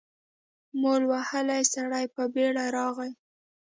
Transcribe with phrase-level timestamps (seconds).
[0.81, 3.11] مول وهلی سړی په بېړه راغی.